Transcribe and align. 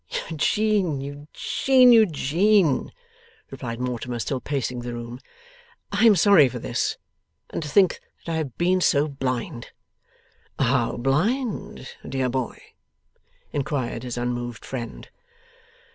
'Eugene, 0.31 0.99
Eugene, 0.99 1.91
Eugene,' 1.91 2.91
replied 3.51 3.79
Mortimer, 3.79 4.17
still 4.17 4.39
pacing 4.41 4.79
the 4.79 4.95
room, 4.95 5.19
'I 5.91 6.05
am 6.07 6.15
sorry 6.15 6.49
for 6.49 6.57
this. 6.57 6.97
And 7.51 7.61
to 7.61 7.69
think 7.69 7.99
that 8.25 8.31
I 8.31 8.37
have 8.37 8.57
been 8.57 8.81
so 8.81 9.07
blind!' 9.07 9.67
'How 10.57 10.97
blind, 10.97 11.87
dear 12.09 12.29
boy?' 12.29 12.63
inquired 13.53 14.01
his 14.01 14.17
unmoved 14.17 14.65
friend. 14.65 15.07